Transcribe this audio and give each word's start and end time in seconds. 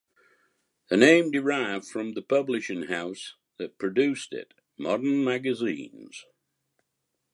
The 0.89 0.97
name 0.97 1.29
derived 1.29 1.85
from 1.85 2.13
the 2.15 2.23
publishing 2.23 2.87
house 2.87 3.35
that 3.57 3.77
produced 3.77 4.33
it, 4.33 4.55
Modern 4.79 5.23
Magazines. 5.23 6.25